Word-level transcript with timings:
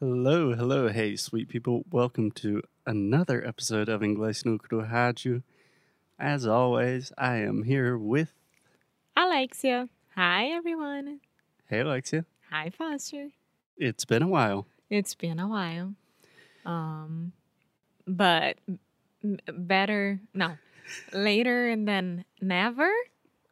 Hello, 0.00 0.54
hello, 0.54 0.88
hey, 0.88 1.16
sweet 1.16 1.48
people. 1.48 1.84
Welcome 1.90 2.32
to 2.32 2.62
another 2.84 3.46
episode 3.46 3.88
of 3.88 4.00
Inglês 4.02 4.44
no 4.44 4.58
Rádio. 4.58 5.42
As 6.18 6.46
always, 6.46 7.12
I 7.16 7.36
am 7.36 7.62
here 7.62 7.96
with. 7.96 8.32
Alexia. 9.16 9.88
Hi, 10.16 10.46
everyone. 10.46 11.20
Hey, 11.68 11.80
Alexia. 11.80 12.24
Hi, 12.50 12.70
Foster. 12.70 13.28
It's 13.76 14.04
been 14.04 14.22
a 14.22 14.28
while. 14.28 14.66
It's 14.90 15.14
been 15.14 15.38
a 15.38 15.46
while. 15.48 15.94
Um, 16.66 17.32
but 18.06 18.56
m- 19.22 19.38
better, 19.46 20.20
no, 20.34 20.56
later 21.12 21.76
than 21.76 22.24
never. 22.40 22.90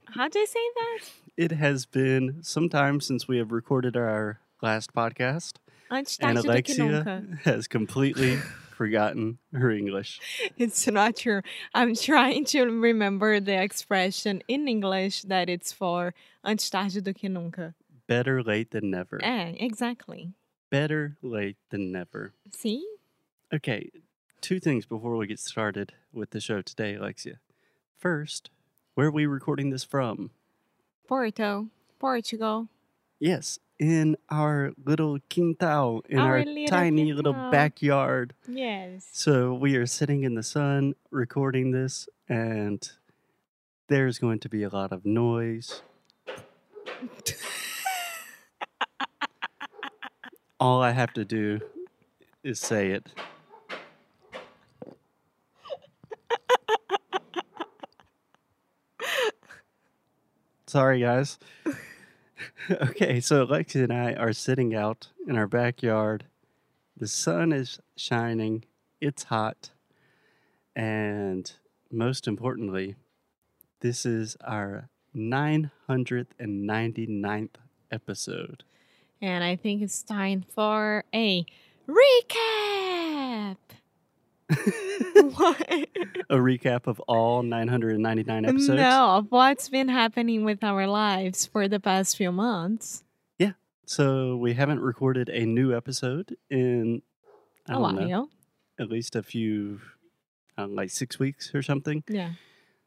How'd 0.06 0.36
I 0.36 0.44
say 0.44 0.60
that? 0.74 1.10
It 1.36 1.52
has 1.52 1.86
been 1.86 2.42
some 2.42 2.68
time 2.68 3.00
since 3.00 3.26
we 3.28 3.38
have 3.38 3.52
recorded 3.52 3.96
our 3.96 4.40
last 4.60 4.92
podcast, 4.92 5.54
Antes 5.92 6.18
and 6.20 6.36
tarde. 6.36 6.46
Alexia 6.46 7.22
has 7.44 7.68
completely 7.68 8.36
forgotten 8.76 9.38
her 9.52 9.70
English. 9.70 10.20
It's 10.56 10.86
not 10.86 11.16
true. 11.16 11.42
I'm 11.74 11.94
trying 11.94 12.46
to 12.46 12.64
remember 12.64 13.40
the 13.40 13.62
expression 13.62 14.42
in 14.48 14.66
English 14.66 15.22
that 15.22 15.50
it's 15.50 15.70
for 15.70 16.14
antes 16.42 16.70
tarde 16.70 17.04
do 17.04 17.12
que 17.12 17.28
nunca. 17.28 17.74
Better 18.06 18.42
late 18.42 18.70
than 18.70 18.90
never. 18.90 19.20
Eh, 19.22 19.54
exactly. 19.58 20.32
Better 20.70 21.16
late 21.22 21.58
than 21.70 21.92
never. 21.92 22.32
See? 22.50 22.84
Okay, 23.52 23.90
two 24.40 24.58
things 24.58 24.86
before 24.86 25.16
we 25.16 25.26
get 25.26 25.38
started 25.38 25.92
with 26.12 26.30
the 26.30 26.40
show 26.40 26.62
today, 26.62 26.94
Alexia. 26.94 27.38
First, 27.98 28.50
where 28.94 29.08
are 29.08 29.12
we 29.12 29.26
recording 29.26 29.70
this 29.70 29.84
from? 29.84 30.30
Porto, 31.06 31.68
Portugal. 31.98 32.68
Yes, 33.20 33.58
in 33.82 34.16
our 34.30 34.72
little 34.84 35.18
quintal, 35.28 36.04
in 36.08 36.20
Our 36.20 36.38
our, 36.38 36.44
little 36.44 36.68
tiny 36.68 37.12
little 37.12 37.32
backyard. 37.32 38.32
Yes. 38.46 39.08
So 39.10 39.54
we 39.54 39.74
are 39.74 39.86
sitting 39.86 40.22
in 40.22 40.36
the 40.36 40.44
sun 40.44 40.94
recording 41.10 41.72
this, 41.72 42.08
and 42.28 42.88
there's 43.88 44.20
going 44.20 44.38
to 44.38 44.48
be 44.48 44.62
a 44.62 44.68
lot 44.68 44.92
of 44.92 45.04
noise. 45.04 45.82
All 50.60 50.80
I 50.80 50.92
have 50.92 51.12
to 51.14 51.24
do 51.24 51.58
is 52.44 52.60
say 52.60 52.92
it. 52.92 53.08
Sorry, 60.68 61.00
guys. 61.00 61.36
okay, 62.70 63.20
so 63.20 63.46
Lexi 63.46 63.82
and 63.82 63.92
I 63.92 64.14
are 64.14 64.32
sitting 64.32 64.74
out 64.74 65.08
in 65.26 65.36
our 65.36 65.46
backyard. 65.46 66.24
The 66.96 67.08
sun 67.08 67.52
is 67.52 67.80
shining, 67.96 68.64
it's 69.00 69.24
hot, 69.24 69.70
and 70.76 71.50
most 71.90 72.28
importantly, 72.28 72.94
this 73.80 74.06
is 74.06 74.36
our 74.44 74.88
999th 75.16 77.48
episode. 77.90 78.62
And 79.20 79.42
I 79.42 79.56
think 79.56 79.82
it's 79.82 80.00
time 80.02 80.44
for 80.54 81.04
a 81.14 81.44
recap. 81.88 83.56
What? 84.52 85.70
A 86.30 86.36
recap 86.36 86.86
of 86.86 87.00
all 87.00 87.42
999 87.42 88.44
episodes. 88.44 88.68
No, 88.68 89.16
of 89.18 89.26
what's 89.30 89.68
been 89.68 89.88
happening 89.88 90.44
with 90.44 90.62
our 90.64 90.86
lives 90.86 91.46
for 91.46 91.68
the 91.68 91.78
past 91.80 92.16
few 92.16 92.32
months. 92.32 93.04
Yeah. 93.38 93.52
So 93.86 94.36
we 94.36 94.54
haven't 94.54 94.80
recorded 94.80 95.28
a 95.28 95.44
new 95.44 95.76
episode 95.76 96.36
in 96.50 97.02
I 97.68 97.72
A 97.74 97.76
don't 97.76 97.96
know, 97.96 98.08
while. 98.08 98.28
at 98.80 98.88
least 98.90 99.14
a 99.16 99.22
few, 99.22 99.80
like 100.56 100.90
six 100.90 101.18
weeks 101.18 101.54
or 101.54 101.62
something. 101.62 102.02
Yeah. 102.08 102.32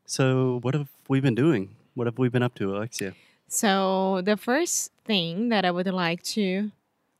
So 0.05 0.59
what 0.61 0.73
have 0.73 0.89
we 1.07 1.19
been 1.19 1.35
doing? 1.35 1.75
What 1.93 2.07
have 2.07 2.17
we 2.17 2.29
been 2.29 2.43
up 2.43 2.55
to, 2.55 2.75
Alexia? 2.75 3.13
So 3.47 4.21
the 4.23 4.37
first 4.37 4.91
thing 5.05 5.49
that 5.49 5.65
I 5.65 5.71
would 5.71 5.87
like 5.87 6.23
to 6.33 6.71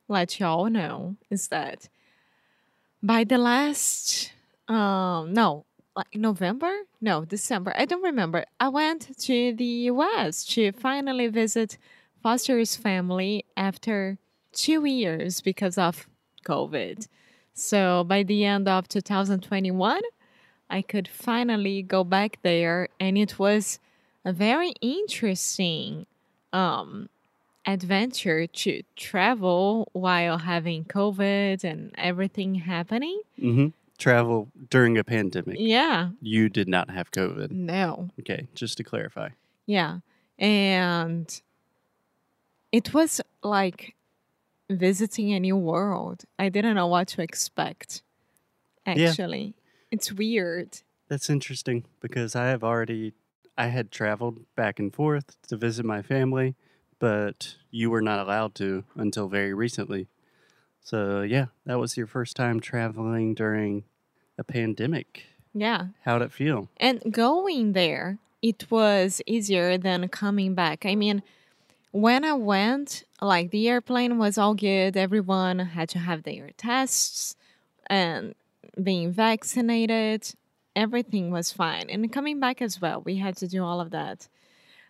let 0.08 0.40
y'all 0.40 0.69
know 0.69 1.16
is 1.30 1.48
that 1.50 1.88
by 3.03 3.24
the 3.24 3.38
last 3.38 4.31
um 4.68 5.34
no 5.34 5.66
like 5.96 6.16
November 6.16 6.72
no 7.02 7.24
December 7.26 7.74
I 7.78 7.86
don't 7.86 8.03
remember 8.03 8.46
I 8.59 8.70
went 8.70 9.18
to 9.20 9.53
the 9.53 9.90
US 9.92 10.44
to 10.46 10.72
finally 10.72 11.28
visit 11.28 11.78
Foster's 12.22 12.75
family 12.75 13.46
after 13.56 14.18
two 14.52 14.86
years 14.86 15.42
because 15.42 15.78
of 15.78 16.08
COVID. 16.46 17.08
So 17.54 18.04
by 18.04 18.24
the 18.24 18.46
end 18.46 18.68
of 18.68 18.88
2021, 18.88 20.02
I 20.70 20.81
could 20.81 21.08
finally 21.08 21.84
go 21.84 22.04
back 22.04 22.40
there, 22.42 22.90
and 23.00 23.18
it 23.18 23.38
was 23.38 23.80
a 24.24 24.34
very 24.34 24.74
interesting 24.81 26.06
um, 26.52 27.09
adventure 27.66 28.48
to 28.48 28.81
travel 28.96 29.90
while 29.94 30.40
having 30.40 30.86
COVID 30.86 31.64
and 31.64 31.92
everything 31.98 32.56
happening. 32.56 33.22
Mm-hmm. 33.40 33.68
Travel 33.97 34.50
during 34.69 34.97
a 34.97 35.03
pandemic. 35.03 35.56
Yeah, 35.59 36.09
You 36.22 36.50
did 36.50 36.67
not 36.67 36.89
have 36.89 37.11
COVID. 37.11 37.51
no, 37.51 38.09
Okay, 38.19 38.47
just 38.53 38.78
to 38.78 38.83
clarify. 38.83 39.29
yeah, 39.66 40.00
and 40.38 41.41
it 42.72 42.94
was 42.94 43.22
like 43.44 43.95
visiting 44.69 45.31
a 45.33 45.39
new 45.39 45.56
world. 45.56 46.23
I 46.38 46.50
didn't 46.50 46.75
know 46.75 46.88
what 46.88 47.07
to 47.09 47.22
expect. 47.22 48.01
Yeah. 48.85 49.09
Actually, 49.09 49.53
it's 49.91 50.12
weird. 50.12 50.81
That's 51.07 51.29
interesting 51.29 51.85
because 52.01 52.35
I 52.35 52.47
have 52.47 52.63
already 52.63 53.13
I 53.57 53.67
had 53.67 53.91
traveled 53.91 54.39
back 54.56 54.79
and 54.79 54.94
forth 54.94 55.38
to 55.47 55.56
visit 55.56 55.85
my 55.85 56.01
family, 56.01 56.56
but 57.00 57.56
you 57.72 57.89
were 57.89 58.01
not 58.01 58.19
allowed 58.19 58.56
to 58.56 58.83
until 58.95 59.27
very 59.29 59.53
recently. 59.53 60.07
So 60.85 61.23
yeah, 61.23 61.47
that 61.66 61.79
was 61.79 61.97
your 61.97 62.06
first 62.06 62.35
time 62.35 62.59
traveling 62.59 63.34
during 63.34 63.85
a 64.38 64.44
pandemic. 64.44 65.23
Yeah. 65.51 65.88
How'd 66.03 66.22
it 66.22 66.31
feel? 66.31 66.69
And 66.78 67.01
going 67.12 67.73
there, 67.73 68.19
it 68.44 68.69
was 68.69 69.19
easier 69.25 69.79
than 69.79 70.07
coming 70.09 70.53
back. 70.53 70.85
I 70.85 70.94
mean, 70.94 71.24
when 71.90 72.24
I 72.24 72.34
went, 72.34 73.03
like 73.19 73.50
the 73.50 73.68
airplane 73.68 74.19
was 74.19 74.38
all 74.38 74.53
good. 74.53 74.95
Everyone 74.95 75.57
had 75.57 75.90
to 75.90 76.00
have 76.00 76.22
their 76.22 76.51
tests 76.56 77.35
and 77.88 78.35
being 78.81 79.12
vaccinated. 79.12 80.35
Everything 80.75 81.31
was 81.31 81.51
fine. 81.51 81.90
And 81.90 82.13
coming 82.13 82.40
back 82.40 82.62
as 82.62 82.79
well, 82.79 83.01
we 83.01 83.16
had 83.16 83.35
to 83.38 83.47
do 83.47 83.63
all 83.63 83.81
of 83.81 83.90
that. 83.90 84.28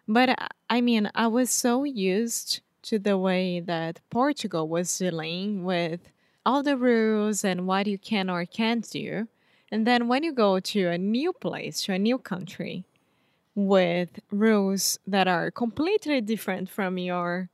But 0.10 0.38
I 0.70 0.82
mean, 0.82 1.10
I 1.16 1.28
was 1.28 1.50
so 1.52 1.86
used 1.86 2.60
to 2.86 3.00
the 3.00 3.18
way 3.18 3.60
that 3.60 4.00
Portugal 4.10 4.68
was 4.68 4.98
dealing 4.98 5.64
with 5.64 6.00
all 6.46 6.64
the 6.64 6.78
rules 6.78 7.44
and 7.44 7.68
what 7.68 7.88
you 7.88 7.98
can 7.98 8.30
or 8.30 8.46
can't 8.46 8.90
do. 8.90 9.28
And 9.72 9.86
then 9.88 10.08
when 10.08 10.24
you 10.24 10.32
go 10.32 10.60
to 10.60 10.88
a 10.90 10.98
new 10.98 11.34
place, 11.34 11.84
to 11.84 11.94
a 11.94 12.00
new 12.00 12.18
country, 12.18 12.86
with 13.56 14.20
rules 14.32 15.00
that 15.08 15.28
are 15.28 15.50
completely 15.50 16.22
different 16.22 16.70
from 16.70 16.98
your 16.98 17.50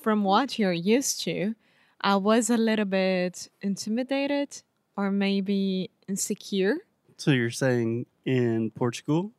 from 0.00 0.24
what 0.24 0.58
you're 0.58 0.72
used 0.72 1.22
to, 1.22 1.54
I 2.00 2.16
was 2.16 2.50
a 2.50 2.56
little 2.56 2.84
bit 2.86 3.48
intimidated 3.62 4.62
or 4.96 5.10
maybe 5.10 5.90
insecure. 6.08 6.76
So 7.16 7.30
you're 7.30 7.50
saying 7.50 8.06
in 8.24 8.70
Portugal, 8.72 9.30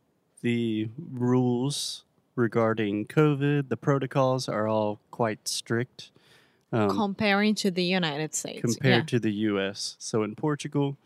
the 0.41 0.89
rules 1.11 2.05
regarding 2.35 3.05
COVID, 3.05 3.69
the 3.69 3.77
protocols 3.77 4.47
are 4.47 4.67
all 4.67 4.99
quite 5.11 5.47
strict 5.47 6.11
um, 6.71 6.89
comparing 6.89 7.55
to 7.55 7.71
the 7.71 7.83
United 7.83 8.33
States. 8.33 8.61
compared 8.61 9.07
to 9.09 9.19
the 9.19 9.31
U.S. 9.31 9.95
So 9.99 10.23
in 10.23 10.35
Portugal, 10.35 10.97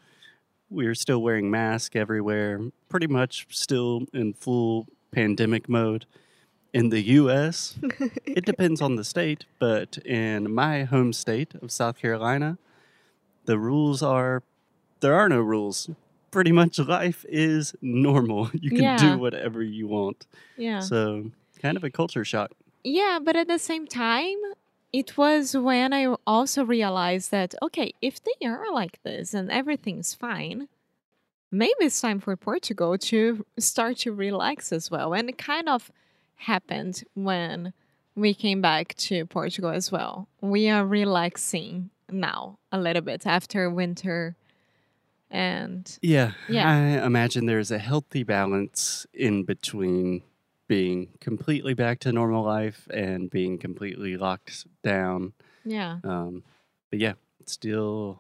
we're 0.70 0.96
still 0.96 1.22
wearing 1.22 1.50
masks 1.50 1.96
everywhere, 1.96 2.62
pretty 2.90 3.08
much 3.08 3.48
still 3.50 4.04
in 4.14 4.34
full 4.34 4.88
pandemic 5.12 5.68
mode. 5.68 6.06
In 6.74 6.90
the 6.90 7.02
U.S., 7.02 7.78
it 8.26 8.46
depends 8.46 8.82
on 8.82 8.98
the 8.98 9.04
state, 9.04 9.46
but 9.60 9.98
in 10.00 10.54
my 10.54 10.84
home 10.84 11.14
state 11.14 11.56
of 11.62 11.72
South 11.72 11.98
Carolina, 11.98 12.58
the 13.46 13.58
rules 13.58 14.04
are 14.04 14.44
there 15.00 15.14
are 15.14 15.30
no 15.30 15.40
rules. 15.40 15.90
Pretty 16.36 16.52
much 16.52 16.78
life 16.80 17.26
is 17.30 17.74
normal. 17.82 18.50
You 18.64 18.70
can 18.72 18.84
Yeah. 18.84 18.98
do 18.98 19.18
whatever 19.18 19.64
you 19.64 19.88
want. 19.88 20.20
yeah. 20.58 20.82
So, 20.82 21.32
kind 21.62 21.78
of 21.78 21.84
a 21.86 21.90
culture 21.90 22.26
shock. 22.26 22.52
Yeah, 22.84 23.20
but 23.26 23.36
at 23.38 23.48
the 23.48 23.58
same 23.58 23.88
time, 23.88 24.38
it 24.92 25.18
was 25.18 25.56
when 25.56 25.94
I 25.94 26.04
also 26.28 26.66
realized 26.66 27.32
that, 27.32 27.56
okay, 27.62 27.94
if 28.02 28.16
they 28.28 28.48
are 28.48 28.72
like 28.82 29.02
this 29.04 29.34
and 29.34 29.50
everything's 29.50 30.14
fine, 30.14 30.68
maybe 31.52 31.82
it's 31.88 32.02
time 32.02 32.20
for 32.20 32.36
Portugal 32.36 32.98
to 32.98 33.46
start 33.58 33.98
to 34.04 34.12
relax 34.12 34.74
as 34.74 34.92
well. 34.92 35.14
And 35.14 35.30
it 35.30 35.38
kind 35.38 35.70
of 35.70 35.90
happened 36.36 37.04
when 37.14 37.72
we 38.16 38.34
came 38.34 38.62
back 38.62 38.94
to 39.08 39.26
Portugal 39.26 39.70
as 39.72 39.90
well. 39.92 40.28
We 40.42 40.70
are 40.70 40.86
relaxing 40.86 41.92
now 42.12 42.60
a 42.72 42.78
little 42.78 43.02
bit 43.02 43.26
after 43.26 43.70
winter 43.70 44.36
and 45.32 45.98
Yeah. 46.02 46.32
Yeah. 46.50 46.70
I 46.70 47.06
imagine 47.06 47.46
there's 47.46 47.72
a 47.72 47.80
healthy 47.80 48.24
balance 48.24 49.06
in 49.14 49.44
between 49.44 50.22
being 50.68 51.10
completely 51.20 51.74
back 51.74 52.00
to 52.00 52.12
normal 52.12 52.44
life 52.44 52.88
and 52.94 53.30
being 53.30 53.58
completely 53.58 54.18
locked 54.18 54.66
down. 54.84 55.34
yeah 55.64 56.00
Um, 56.04 56.44
but 56.90 57.00
yeah, 57.00 57.14
still 57.46 58.20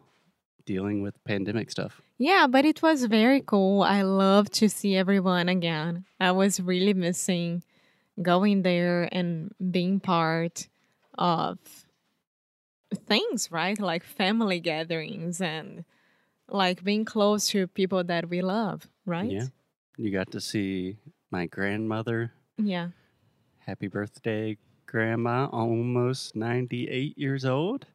dealing 0.66 1.02
with 1.04 1.16
pandemic 1.24 1.69
stuff. 1.72 2.02
yeah 2.18 2.48
but 2.48 2.66
it 2.66 2.81
was 2.81 3.06
very 3.06 3.40
cool 3.42 3.84
i 3.84 4.01
love 4.01 4.50
to 4.50 4.68
see 4.68 4.96
everyone 4.96 5.48
again 5.48 6.06
i 6.19 6.31
was 6.31 6.60
really 6.60 6.94
missing 6.94 7.62
going 8.22 8.63
there 8.63 9.08
and 9.12 9.51
being 9.72 10.00
part 10.00 10.68
of 11.19 11.60
things 13.08 13.51
right 13.51 13.80
like 13.80 14.04
family 14.04 14.60
gatherings 14.60 15.42
and 15.42 15.84
like 16.50 16.84
being 16.84 17.06
close 17.06 17.48
to 17.50 17.68
people 17.68 18.04
that 18.04 18.30
we 18.30 18.42
love 18.42 18.88
right 19.06 19.30
Yeah. 19.32 19.48
You 19.98 20.12
got 20.12 20.32
to 20.32 20.42
see 20.42 20.98
my 21.32 21.46
grandmother. 21.46 22.32
yeah 22.58 22.90
Happy 23.66 23.88
birthday, 23.88 24.58
Grandma, 24.86 25.48
almost 25.52 26.36
98 26.36 27.18
years 27.18 27.44
old. 27.46 27.88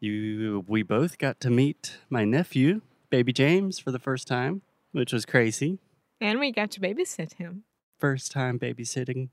You 0.00 0.64
we 0.66 0.82
both 0.82 1.18
got 1.18 1.40
to 1.40 1.50
meet 1.50 1.98
my 2.08 2.24
nephew, 2.24 2.80
baby 3.10 3.32
James, 3.32 3.78
for 3.78 3.90
the 3.90 3.98
first 3.98 4.26
time, 4.26 4.62
which 4.92 5.12
was 5.12 5.24
crazy. 5.26 5.78
and 6.20 6.38
we 6.40 6.52
got 6.52 6.70
to 6.72 6.80
babysit 6.80 7.34
him 7.34 7.64
First 7.98 8.32
time 8.32 8.58
babysitting, 8.58 9.28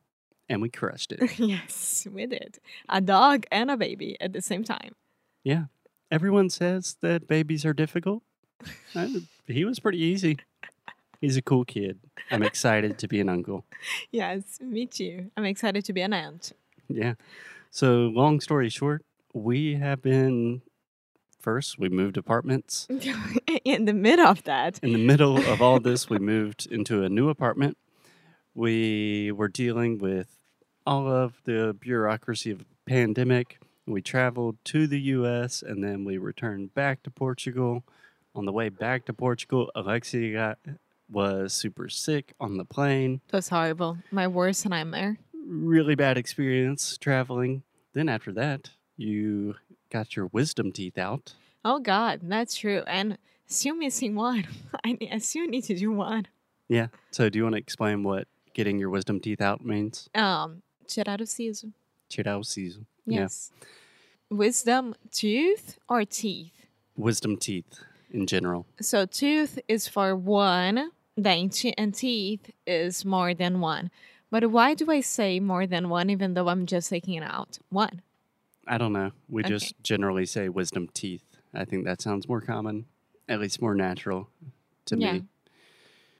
and 0.50 0.62
we 0.62 0.70
crushed 0.70 1.12
it. 1.14 1.40
yes 1.54 2.06
we 2.12 2.26
did 2.26 2.60
a 2.90 3.00
dog 3.02 3.46
and 3.52 3.72
a 3.72 3.78
baby 3.78 4.18
at 4.22 4.34
the 4.34 4.42
same 4.42 4.64
time 4.64 4.94
yeah. 5.44 5.66
Everyone 6.12 6.50
says 6.50 6.96
that 7.02 7.28
babies 7.28 7.66
are 7.66 7.74
difficult. 7.74 8.24
I- 8.96 9.22
he 9.48 9.66
was 9.66 9.80
pretty 9.80 10.00
easy. 10.00 10.38
He's 11.22 11.38
a 11.38 11.42
cool 11.42 11.66
kid. 11.66 12.00
I'm 12.32 12.44
excited 12.44 12.98
to 13.00 13.08
be 13.08 13.20
an 13.20 13.30
uncle. 13.30 13.66
yes 14.12 14.60
me 14.62 14.86
too 14.86 15.30
i'm 15.38 15.46
excited 15.46 15.86
to 15.86 15.94
be 15.94 16.02
an 16.02 16.14
aunt 16.14 16.52
Yeah. 16.90 17.14
So, 17.70 18.08
long 18.08 18.40
story 18.40 18.70
short, 18.70 19.04
we 19.34 19.76
have 19.76 20.02
been 20.02 20.62
first, 21.40 21.78
we 21.78 21.90
moved 21.90 22.18
apartments. 22.18 22.88
in 23.66 23.86
the 23.86 23.94
middle 23.94 24.26
of 24.26 24.44
that 24.44 24.80
In 24.82 24.94
the 24.94 25.06
middle 25.06 25.38
of 25.38 25.62
all 25.62 25.80
this, 25.80 26.10
we 26.10 26.18
moved 26.36 26.68
into 26.72 27.04
a 27.04 27.10
new 27.10 27.30
apartment. 27.30 27.78
We 28.56 29.32
were 29.32 29.48
dealing 29.50 29.98
with 30.00 30.38
all 30.86 31.08
of 31.12 31.42
the 31.44 31.76
bureaucracy 31.80 32.52
of 32.52 32.60
the 32.60 32.66
pandemic. 32.86 33.60
We 33.88 34.02
traveled 34.02 34.58
to 34.66 34.86
the 34.86 35.00
US 35.16 35.64
and 35.64 35.82
then 35.82 36.04
we 36.04 36.18
returned 36.18 36.74
back 36.74 37.04
to 37.04 37.10
Portugal. 37.10 37.84
On 38.36 38.46
the 38.46 38.52
way 38.52 38.68
back 38.70 39.06
to 39.06 39.14
Portugal, 39.14 39.72
Alexia 39.76 40.34
got, 40.34 40.60
was 41.10 41.54
super 41.54 41.88
sick 41.88 42.34
on 42.40 42.58
the 42.58 42.66
plane. 42.66 43.22
Was 43.32 43.48
horrible. 43.48 43.98
My 44.12 44.28
worst 44.28 44.68
nightmare. 44.68 45.18
Really 45.48 45.96
bad 45.96 46.18
experience 46.18 46.98
traveling. 46.98 47.64
Then 47.94 48.10
after 48.10 48.34
that, 48.34 48.72
you 48.98 49.56
got 49.90 50.18
your 50.18 50.28
wisdom 50.28 50.74
teeth 50.74 50.98
out. 50.98 51.34
Oh 51.64 51.80
God, 51.80 52.20
that's 52.24 52.58
true. 52.58 52.84
And 52.88 53.18
still 53.48 53.76
missing 53.76 54.16
one. 54.16 54.46
I, 54.84 54.98
I 55.14 55.18
still 55.20 55.48
need 55.48 55.64
to 55.64 55.76
do 55.76 55.92
one. 55.94 56.28
Yeah. 56.68 56.88
So 57.12 57.30
do 57.30 57.40
you 57.40 57.44
want 57.44 57.56
to 57.56 57.60
explain 57.60 58.04
what 58.04 58.28
getting 58.54 58.78
your 58.78 58.90
wisdom 58.90 59.22
teeth 59.22 59.42
out 59.42 59.64
means? 59.64 60.10
Um, 60.14 60.62
tirar 60.86 61.22
o 61.22 61.24
siso. 61.24 61.72
Tirar 62.10 62.38
o 62.38 62.42
siso. 62.42 62.86
Yeah. 63.06 63.22
Yes. 63.22 63.52
Wisdom 64.30 64.96
tooth 65.12 65.78
or 65.88 66.04
teeth. 66.06 66.66
Wisdom 66.96 67.38
teeth 67.38 67.80
in 68.12 68.26
general. 68.28 68.66
So 68.82 69.06
tooth 69.06 69.60
is 69.68 69.88
for 69.88 70.16
one 70.16 70.92
dente 71.20 71.74
and 71.78 71.94
teeth 71.94 72.52
is 72.66 73.06
more 73.06 73.34
than 73.34 73.60
one. 73.62 73.90
But 74.30 74.52
why 74.52 74.74
do 74.74 74.92
I 74.92 75.00
say 75.02 75.40
more 75.40 75.66
than 75.66 75.88
one 75.90 76.10
even 76.10 76.34
though 76.34 76.50
I'm 76.50 76.66
just 76.66 76.90
taking 76.90 77.14
it 77.14 77.24
out? 77.24 77.60
One. 77.70 78.02
I 78.68 78.78
don't 78.78 78.92
know. 78.92 79.12
We 79.30 79.42
Okay. 79.44 79.50
just 79.50 79.82
generally 79.82 80.26
say 80.26 80.50
wisdom 80.50 80.90
teeth. 80.94 81.24
I 81.54 81.64
think 81.64 81.86
that 81.86 82.02
sounds 82.02 82.28
more 82.28 82.42
common, 82.42 82.86
at 83.30 83.40
least 83.40 83.62
more 83.62 83.74
natural 83.76 84.30
to 84.86 84.98
Yeah. 84.98 85.14
me. 85.14 85.24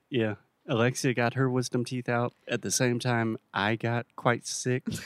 Yeah. 0.08 0.34
Alexia 0.66 1.12
got 1.14 1.34
her 1.34 1.50
wisdom 1.50 1.84
teeth 1.84 2.08
out 2.08 2.32
at 2.46 2.62
the 2.62 2.70
same 2.70 2.98
time 2.98 3.36
I 3.52 3.76
got 3.76 4.06
quite 4.16 4.46
sick. 4.46 4.84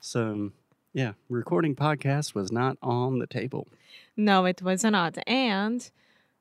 so, 0.00 0.22
um, 0.32 0.52
yeah, 0.92 1.12
recording 1.28 1.74
podcast 1.76 2.34
was 2.34 2.50
not 2.50 2.76
on 2.82 3.18
the 3.18 3.26
table. 3.26 3.68
No, 4.16 4.44
it 4.46 4.62
was 4.62 4.82
not. 4.84 5.18
And 5.26 5.88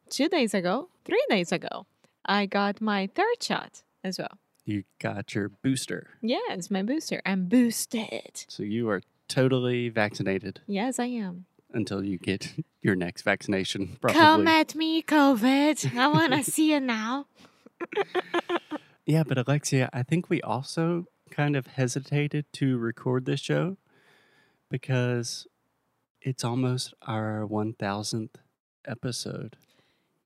two 0.09 0.29
days 0.29 0.53
ago, 0.53 0.89
three 1.05 1.23
days 1.29 1.51
ago, 1.51 1.85
I 2.25 2.45
got 2.45 2.81
my 2.81 3.07
third 3.13 3.41
shot 3.41 3.83
as 4.03 4.17
well. 4.17 4.37
You 4.65 4.83
got 4.99 5.33
your 5.35 5.49
booster. 5.49 6.07
Yes, 6.21 6.69
my 6.71 6.83
booster. 6.83 7.21
I'm 7.25 7.45
boosted. 7.47 8.45
So 8.47 8.63
you 8.63 8.89
are 8.89 9.01
totally 9.27 9.89
vaccinated 9.89 10.61
Yes, 10.67 10.99
I 10.99 11.05
am. 11.05 11.45
until 11.73 12.03
you 12.03 12.17
get 12.17 12.53
your 12.81 12.95
next 12.95 13.21
vaccination. 13.23 13.97
Probably. 14.01 14.19
Come 14.19 14.47
at 14.47 14.75
me, 14.75 15.01
COVID. 15.03 15.95
I 15.97 16.07
want 16.07 16.33
to 16.33 16.43
see 16.51 16.71
you 16.71 16.79
now. 16.79 17.27
Yeah, 19.05 19.23
but 19.23 19.37
Alexia, 19.37 19.89
I 19.93 20.03
think 20.03 20.29
we 20.29 20.41
also 20.41 21.05
kind 21.31 21.55
of 21.55 21.67
hesitated 21.67 22.45
to 22.53 22.77
record 22.77 23.25
this 23.25 23.39
show 23.39 23.77
because 24.69 25.47
it's 26.21 26.43
almost 26.43 26.93
our 27.01 27.45
1000th 27.49 28.35
episode. 28.85 29.55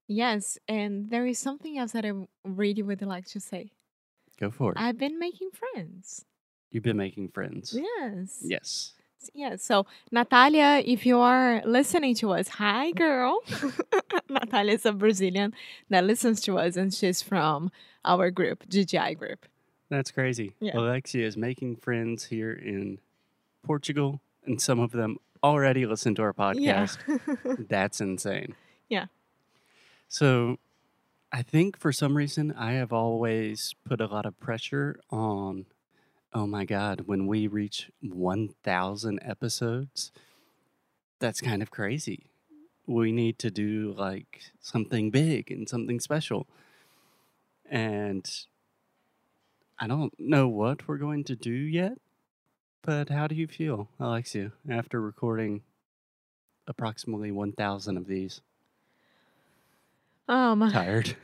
Yes, 0.08 0.58
and 0.68 1.10
there 1.10 1.26
is 1.26 1.40
something 1.40 1.78
else 1.78 1.94
that 1.94 2.06
I 2.06 2.12
really 2.44 2.84
would 2.84 3.02
like 3.02 3.26
to 3.28 3.40
say. 3.40 3.72
Go 4.40 4.52
for 4.52 4.72
it. 4.72 4.78
I've 4.80 4.98
been 4.98 5.20
making 5.20 5.52
friends. 5.52 6.26
You've 6.72 6.84
been 6.84 6.98
making 6.98 7.30
friends. 7.30 7.78
Yes. 7.78 8.40
Yes. 8.44 8.94
Yes. 9.34 9.64
So, 9.64 9.86
Natalia, 10.12 10.82
if 10.84 11.06
you 11.06 11.20
are 11.20 11.62
listening 11.66 12.16
to 12.16 12.32
us, 12.32 12.48
hi, 12.48 12.92
girl. 12.92 13.40
Natalia 14.30 14.74
is 14.74 14.86
a 14.86 14.94
Brazilian 14.94 15.54
that 15.90 16.06
listens 16.06 16.42
to 16.42 16.58
us, 16.58 16.76
and 16.76 16.94
she's 16.94 17.22
from 17.22 17.72
our 18.04 18.32
group, 18.32 18.68
GGI 18.68 19.18
group. 19.18 19.46
That's 19.92 20.10
crazy. 20.10 20.54
Yeah. 20.62 20.78
Alexia 20.78 21.28
is 21.28 21.36
making 21.36 21.76
friends 21.76 22.24
here 22.24 22.54
in 22.54 23.00
Portugal, 23.62 24.22
and 24.46 24.60
some 24.60 24.80
of 24.80 24.94
them 24.94 25.18
already 25.44 25.86
listen 25.86 26.16
to 26.16 26.22
our 26.22 26.32
podcast. 26.32 26.98
That's 27.68 28.00
insane. 28.00 28.56
Yeah. 28.88 29.08
So 30.08 30.60
I 31.34 31.42
think 31.42 31.78
for 31.78 31.92
some 31.92 32.16
reason 32.16 32.54
I 32.54 32.72
have 32.74 32.94
always 32.94 33.76
put 33.84 34.00
a 34.00 34.08
lot 34.08 34.26
of 34.26 34.40
pressure 34.40 34.98
on 35.10 35.66
oh 36.34 36.48
my 36.48 36.64
god, 36.64 37.02
when 37.08 37.28
we 37.28 37.46
reach 37.48 37.92
1000 38.00 39.20
episodes, 39.22 40.14
that's 41.20 41.42
kind 41.42 41.62
of 41.62 41.70
crazy. 41.70 42.28
We 42.88 43.12
need 43.12 43.38
to 43.40 43.52
do 43.52 43.94
like 43.98 44.40
something 44.62 45.12
big 45.12 45.52
and 45.52 45.68
something 45.68 46.00
special. 46.00 46.48
And 47.70 48.26
I 49.82 49.88
don't 49.88 50.14
know 50.20 50.48
what 50.48 50.88
we're 50.88 50.98
going 50.98 51.24
to 51.24 51.36
do 51.36 51.52
yet, 51.52 51.94
but 52.84 53.10
how 53.10 53.26
do 53.26 53.34
you 53.34 53.48
feel, 53.48 53.90
Alexia, 54.00 54.52
after 54.70 55.02
recording 55.02 55.64
approximately 56.68 57.32
1000 57.32 57.98
of 57.98 58.06
these? 58.06 58.42
um, 60.30 60.70
Tired. 60.72 61.16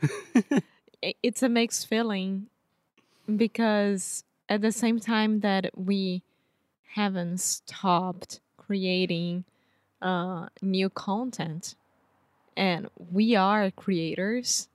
it's 1.22 1.40
a 1.44 1.48
mixed 1.48 1.86
feeling 1.86 2.48
because 3.36 4.24
at 4.48 4.60
the 4.60 4.72
same 4.72 4.98
time 4.98 5.38
that 5.40 5.70
we 5.78 6.24
haven't 6.94 7.38
stopped 7.38 8.40
creating 8.56 9.44
uh, 10.02 10.48
new 10.60 10.90
content 10.90 11.76
and 12.56 12.88
we 13.12 13.36
are 13.36 13.70
creators 13.70 14.68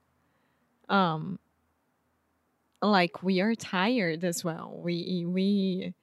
um 0.90 1.40
like 2.84 3.24
we 3.24 3.42
are 3.42 3.56
tired 3.56 4.24
as 4.24 4.44
well 4.44 4.74
we 4.84 5.26
we 5.28 5.94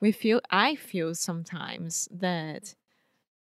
we 0.00 0.12
feel 0.12 0.40
i 0.50 0.74
feel 0.74 1.14
sometimes 1.14 2.08
that 2.10 2.74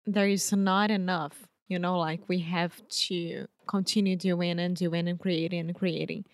there 0.05 0.27
is 0.27 0.51
not 0.51 0.91
enough 0.91 1.47
you 1.67 1.79
know 1.79 1.97
like 1.97 2.21
we 2.27 2.39
have 2.39 2.81
to 2.89 3.45
continue 3.67 4.15
doing 4.15 4.59
and 4.59 4.75
doing 4.75 5.07
and 5.07 5.19
creating 5.19 5.59
and 5.59 5.75
creating 5.75 6.25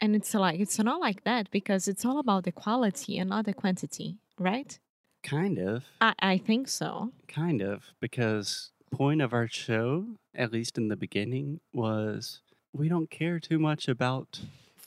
and 0.00 0.14
it's 0.14 0.34
like 0.34 0.60
it's 0.60 0.78
not 0.78 1.00
like 1.00 1.24
that 1.24 1.50
because 1.50 1.88
it's 1.88 2.04
all 2.04 2.18
about 2.18 2.44
the 2.44 2.52
quality 2.52 3.18
and 3.18 3.30
not 3.30 3.44
the 3.46 3.54
quantity 3.54 4.18
right 4.38 4.78
kind 5.22 5.58
of. 5.58 5.84
i, 6.00 6.14
I 6.20 6.38
think 6.38 6.68
so 6.68 7.12
Kind 7.36 7.60
of. 7.60 7.84
Because 8.00 8.70
point 8.90 9.20
of 9.20 9.34
our 9.34 9.46
show, 9.46 10.06
at 10.34 10.52
least 10.52 10.78
in 10.78 10.88
the 10.88 10.96
beginning, 10.96 11.60
was 11.72 12.40
we 12.72 12.88
don't 12.88 13.10
care 13.10 13.38
too 13.38 13.58
much 13.58 13.88
about 13.88 14.40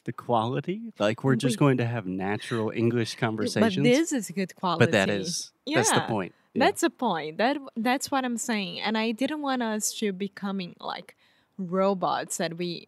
the 0.09 0.13
quality. 0.13 0.81
Like 0.97 1.23
we're 1.23 1.35
just 1.35 1.59
going 1.59 1.77
to 1.77 1.85
have 1.85 2.07
natural 2.07 2.71
English 2.75 3.15
conversations. 3.15 3.75
but 3.75 3.83
this 3.83 4.11
is 4.11 4.31
good 4.31 4.55
quality 4.55 4.85
But 4.85 4.91
that 4.93 5.07
is 5.07 5.51
that's 5.67 5.91
the 5.91 6.01
point. 6.01 6.33
Yeah. 6.55 6.65
That's 6.65 6.81
the 6.81 6.89
point. 6.89 7.37
That 7.37 7.57
that's 7.77 8.09
what 8.09 8.25
I'm 8.25 8.37
saying. 8.37 8.81
And 8.81 8.97
I 8.97 9.11
didn't 9.11 9.43
want 9.43 9.61
us 9.61 9.93
to 9.99 10.11
becoming 10.11 10.75
like 10.79 11.15
robots 11.59 12.37
that 12.37 12.57
we 12.57 12.87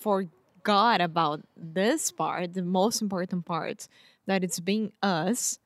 forgot 0.00 1.02
about 1.02 1.42
this 1.54 2.10
part, 2.10 2.54
the 2.54 2.62
most 2.62 3.02
important 3.02 3.44
part, 3.44 3.88
that 4.24 4.42
it's 4.42 4.58
being 4.58 4.92
us 5.02 5.58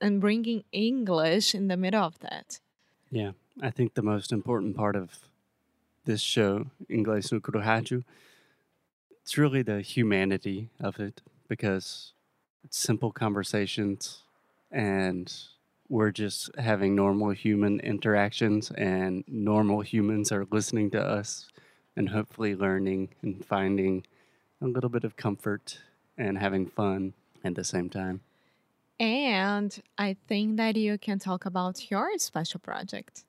and 0.00 0.20
bringing 0.20 0.64
English 0.72 1.54
in 1.54 1.68
the 1.68 1.76
middle 1.76 2.02
of 2.02 2.18
that. 2.26 2.58
Yeah, 3.08 3.32
I 3.62 3.70
think 3.70 3.94
the 3.94 4.02
most 4.02 4.32
important 4.32 4.76
part 4.76 4.96
of 4.96 5.20
this 6.06 6.20
show, 6.20 6.66
Inglês 6.88 7.30
no 7.30 7.38
Rádio, 7.38 8.02
it's 9.22 9.38
really 9.38 9.62
the 9.62 9.80
humanity 9.80 10.70
of 10.80 10.98
it 10.98 11.22
because 11.48 12.12
it's 12.64 12.78
simple 12.78 13.12
conversations 13.12 14.22
and 14.70 15.32
we're 15.88 16.12
just 16.12 16.54
having 16.56 16.94
normal 16.94 17.30
human 17.30 17.80
interactions 17.80 18.70
and 18.72 19.24
normal 19.26 19.80
humans 19.80 20.30
are 20.30 20.46
listening 20.50 20.90
to 20.90 21.00
us 21.00 21.48
and 21.96 22.08
hopefully 22.10 22.54
learning 22.54 23.08
and 23.22 23.44
finding 23.44 24.06
a 24.62 24.66
little 24.66 24.90
bit 24.90 25.04
of 25.04 25.16
comfort 25.16 25.80
and 26.16 26.38
having 26.38 26.66
fun 26.66 27.12
at 27.44 27.54
the 27.54 27.64
same 27.64 27.90
time. 27.90 28.20
And 29.00 29.82
I 29.96 30.16
think 30.28 30.58
that 30.58 30.76
you 30.76 30.98
can 30.98 31.18
talk 31.18 31.46
about 31.46 31.90
your 31.90 32.16
special 32.18 32.60
project. 32.60 33.24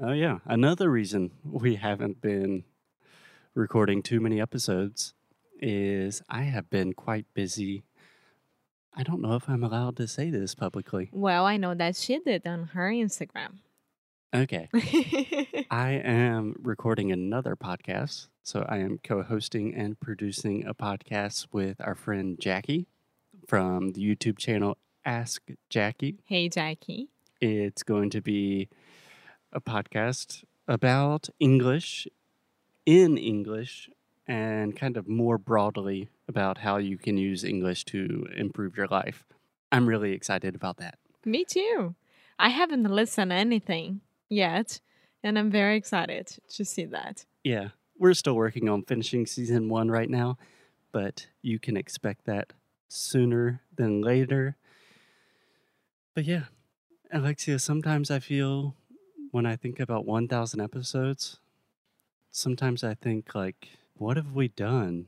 Oh, 0.00 0.12
yeah. 0.12 0.38
Another 0.46 0.90
reason 0.90 1.30
we 1.44 1.76
haven't 1.76 2.20
been 2.20 2.64
recording 3.56 4.02
too 4.02 4.20
many 4.20 4.38
episodes 4.38 5.14
is 5.60 6.22
I 6.28 6.42
have 6.42 6.68
been 6.68 6.92
quite 6.92 7.24
busy. 7.32 7.84
I 8.94 9.02
don't 9.02 9.22
know 9.22 9.34
if 9.34 9.48
I'm 9.48 9.64
allowed 9.64 9.96
to 9.96 10.06
say 10.06 10.28
this 10.28 10.54
publicly. 10.54 11.08
Well, 11.10 11.46
I 11.46 11.56
know 11.56 11.74
that 11.74 11.96
she 11.96 12.18
did 12.18 12.46
on 12.46 12.64
her 12.74 12.90
Instagram. 12.90 13.60
Okay. 14.34 14.68
I 15.70 15.92
am 16.04 16.56
recording 16.62 17.10
another 17.10 17.56
podcast. 17.56 18.28
So 18.42 18.66
I 18.68 18.78
am 18.78 18.98
co 19.02 19.22
hosting 19.22 19.74
and 19.74 19.98
producing 19.98 20.66
a 20.66 20.74
podcast 20.74 21.46
with 21.50 21.80
our 21.80 21.94
friend 21.94 22.38
Jackie 22.38 22.86
from 23.46 23.92
the 23.92 24.02
YouTube 24.02 24.36
channel 24.36 24.76
Ask 25.04 25.42
Jackie. 25.70 26.18
hey, 26.26 26.48
Jackie. 26.50 27.08
It's 27.40 27.82
going 27.82 28.10
to 28.10 28.20
be 28.20 28.68
a 29.52 29.60
podcast 29.60 30.44
about 30.68 31.28
English 31.38 32.06
in 32.86 33.18
English 33.18 33.90
and 34.26 34.76
kind 34.76 34.96
of 34.96 35.06
more 35.08 35.38
broadly 35.38 36.08
about 36.28 36.58
how 36.58 36.78
you 36.78 36.96
can 36.96 37.18
use 37.18 37.44
English 37.44 37.84
to 37.86 38.26
improve 38.36 38.76
your 38.76 38.86
life. 38.86 39.24
I'm 39.70 39.88
really 39.88 40.12
excited 40.12 40.54
about 40.54 40.78
that. 40.78 40.98
Me 41.24 41.44
too. 41.44 41.94
I 42.38 42.48
haven't 42.50 42.84
listened 42.84 43.30
to 43.30 43.36
anything 43.36 44.00
yet, 44.28 44.80
and 45.22 45.38
I'm 45.38 45.50
very 45.50 45.76
excited 45.76 46.38
to 46.50 46.64
see 46.64 46.84
that. 46.86 47.24
Yeah, 47.44 47.68
we're 47.98 48.14
still 48.14 48.34
working 48.34 48.68
on 48.68 48.82
finishing 48.82 49.26
season 49.26 49.68
one 49.68 49.90
right 49.90 50.10
now, 50.10 50.38
but 50.92 51.26
you 51.42 51.58
can 51.58 51.76
expect 51.76 52.26
that 52.26 52.52
sooner 52.88 53.62
than 53.76 54.02
later. 54.02 54.56
But 56.14 56.24
yeah, 56.24 56.44
Alexia, 57.12 57.58
sometimes 57.58 58.10
I 58.10 58.18
feel 58.18 58.74
when 59.30 59.46
I 59.46 59.56
think 59.56 59.80
about 59.80 60.06
1,000 60.06 60.60
episodes, 60.60 61.38
sometimes 62.36 62.84
I 62.84 62.94
think, 62.94 63.34
like, 63.34 63.68
what 63.94 64.16
have 64.16 64.32
we 64.32 64.48
done? 64.48 65.06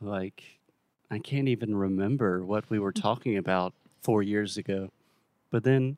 Like, 0.00 0.60
I 1.10 1.18
can't 1.18 1.48
even 1.48 1.74
remember 1.74 2.44
what 2.44 2.68
we 2.68 2.78
were 2.78 2.92
mm-hmm. 2.92 3.02
talking 3.02 3.36
about 3.36 3.72
four 4.02 4.22
years 4.22 4.56
ago. 4.56 4.90
But 5.50 5.64
then 5.64 5.96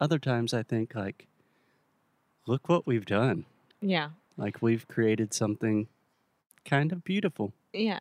other 0.00 0.18
times 0.18 0.54
I 0.54 0.62
think, 0.62 0.94
like, 0.94 1.26
look 2.46 2.68
what 2.68 2.86
we've 2.86 3.04
done. 3.04 3.46
Yeah. 3.80 4.10
Like 4.36 4.62
we've 4.62 4.86
created 4.88 5.34
something 5.34 5.88
kind 6.64 6.92
of 6.92 7.04
beautiful. 7.04 7.52
Yeah. 7.72 8.00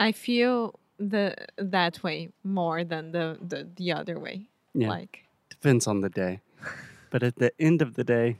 I 0.00 0.12
feel 0.12 0.78
the 0.98 1.34
that 1.56 2.02
way 2.02 2.30
more 2.42 2.82
than 2.84 3.12
the 3.12 3.38
the, 3.40 3.68
the 3.76 3.92
other 3.92 4.18
way. 4.18 4.48
Yeah, 4.74 4.88
Like 4.88 5.24
depends 5.48 5.86
on 5.86 6.00
the 6.00 6.08
day. 6.08 6.40
But 7.10 7.22
at 7.22 7.36
the 7.36 7.52
end 7.58 7.80
of 7.80 7.94
the 7.94 8.04
day, 8.04 8.36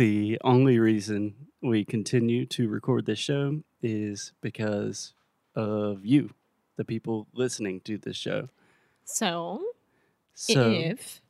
the 0.00 0.38
only 0.42 0.78
reason 0.78 1.34
we 1.60 1.84
continue 1.84 2.46
to 2.46 2.70
record 2.70 3.04
this 3.04 3.18
show 3.18 3.60
is 3.82 4.32
because 4.40 5.12
of 5.54 6.06
you, 6.06 6.30
the 6.76 6.86
people 6.86 7.26
listening 7.34 7.82
to 7.82 7.98
this 7.98 8.16
show. 8.16 8.48
so, 10.34 10.54
So 10.54 10.70
if 10.70 11.20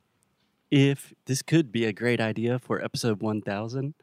if 0.70 1.12
this 1.26 1.42
could 1.42 1.72
be 1.72 1.84
a 1.84 1.92
great 1.92 2.20
idea 2.20 2.60
for 2.60 2.80
episode 2.80 3.20
1000, 3.20 3.94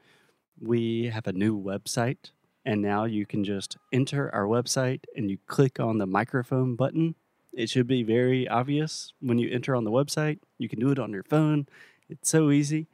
we 0.59 1.05
have 1.05 1.27
a 1.27 1.31
new 1.31 1.57
website. 1.57 2.31
And 2.65 2.81
now 2.81 3.05
you 3.05 3.25
can 3.25 3.45
just 3.45 3.77
enter 3.93 4.29
our 4.35 4.47
website 4.47 5.05
and 5.15 5.31
you 5.31 5.37
click 5.47 5.79
on 5.79 5.97
the 5.97 6.05
microphone 6.05 6.75
button. 6.75 7.15
It 7.53 7.69
should 7.69 7.87
be 7.87 8.03
very 8.03 8.49
obvious 8.49 9.13
when 9.21 9.37
you 9.37 9.49
enter 9.49 9.77
on 9.77 9.85
the 9.85 9.91
website. 9.91 10.39
You 10.57 10.67
can 10.67 10.81
do 10.81 10.91
it 10.91 10.99
on 10.99 11.13
your 11.13 11.23
phone. 11.23 11.67
It's 12.09 12.29
so 12.29 12.51
easy. 12.51 12.87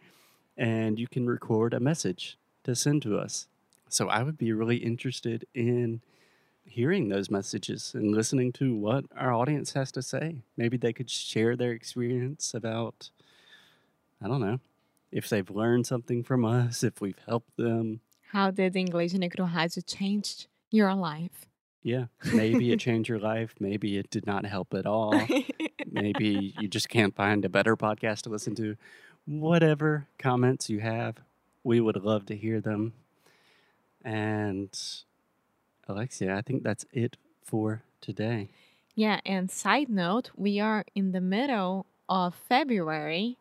And 0.58 1.00
you 1.00 1.08
can 1.08 1.26
record 1.28 1.74
a 1.74 1.80
message 1.80 2.38
to 2.64 2.76
send 2.76 3.02
to 3.04 3.18
us. 3.18 3.48
So 3.90 4.10
I 4.10 4.24
would 4.24 4.38
be 4.38 4.52
really 4.54 4.78
interested 4.78 5.46
in 5.54 6.02
hearing 6.66 7.10
those 7.10 7.30
messages 7.30 7.94
and 7.94 8.16
listening 8.16 8.52
to 8.54 8.76
what 8.76 9.06
our 9.16 9.34
audience 9.34 9.74
has 9.74 9.92
to 9.92 10.02
say. 10.02 10.38
Maybe 10.58 10.78
they 10.78 10.94
could 10.94 11.10
share 11.10 11.56
their 11.56 11.72
experience 11.72 12.54
about 12.54 13.10
I 14.22 14.28
don't 14.28 14.42
know 14.42 14.60
if 15.12 15.30
they've 15.30 15.50
learned 15.50 15.86
something 15.86 16.24
from 16.24 16.44
us, 16.46 16.84
if 16.84 17.02
we've 17.02 17.20
helped 17.28 17.56
them. 17.58 18.00
how 18.32 18.50
did 18.50 18.74
Inglês 18.74 19.14
no 19.14 19.28
Rádio 19.28 19.84
changed 19.86 20.48
your 20.72 20.96
life? 20.96 21.46
Yeah, 21.84 22.06
maybe 22.34 22.72
it 22.72 22.80
changed 22.80 23.10
your 23.10 23.20
life. 23.20 23.54
Maybe 23.60 23.98
it 23.98 24.10
did 24.10 24.26
not 24.26 24.46
help 24.46 24.74
at 24.74 24.86
all. 24.86 25.14
maybe 25.92 26.56
you 26.58 26.68
just 26.68 26.88
can't 26.90 27.14
find 27.14 27.44
a 27.44 27.50
better 27.50 27.76
podcast 27.76 28.22
to 28.22 28.30
listen 28.30 28.56
to. 28.56 28.76
Whatever 29.26 30.08
comments 30.18 30.70
you 30.70 30.80
have, 30.82 31.16
we 31.64 31.80
would 31.80 31.96
love 32.04 32.26
to 32.28 32.36
hear 32.36 32.60
them. 32.60 32.94
And 34.04 34.70
Alexia, 35.88 36.36
I 36.36 36.42
think 36.42 36.64
that's 36.64 36.86
it 36.92 37.18
for 37.44 37.84
today. 38.02 38.50
yeah, 38.96 39.20
and 39.26 39.50
side 39.50 39.90
note, 39.90 40.32
we 40.36 40.60
are 40.60 40.84
in 40.94 41.14
the 41.14 41.22
middle 41.22 41.86
of 42.10 42.36
February, 42.36 43.38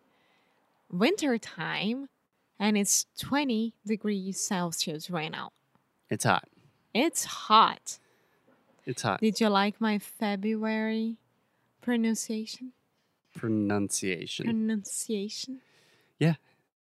winter 0.90 1.36
time, 1.36 2.08
and 2.58 2.76
it's 2.76 3.06
20 3.18 3.74
degrees 3.84 4.40
Celsius 4.40 5.10
right 5.10 5.32
now. 5.32 5.50
It's 6.08 6.24
hot. 6.24 6.48
It's 6.94 7.24
hot. 7.24 7.98
It's 8.86 9.02
hot. 9.02 9.20
Did 9.20 9.40
you 9.40 9.48
like 9.48 9.80
my 9.80 9.98
February 9.98 11.16
pronunciation? 11.80 12.72
Pronunciation. 13.34 14.44
Pronunciation. 14.44 15.60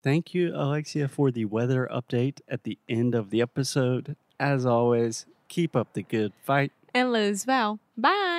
Thank 0.05 0.35
you, 0.35 0.53
Alexia, 0.53 1.07
for 1.07 1.31
the 1.31 1.45
weather 1.45 1.89
update 1.91 2.39
at 2.47 2.61
the 2.61 2.77
end 2.87 3.15
of 3.15 3.31
the 3.31 3.41
episode. 3.41 4.15
As 4.39 4.63
always, 4.63 5.25
keep 5.47 5.75
up 5.75 5.93
the 5.93 6.03
good 6.03 6.31
fight. 6.43 6.71
And 6.93 7.11
Liz 7.11 7.47
well. 7.47 7.79
Bye. 7.97 8.34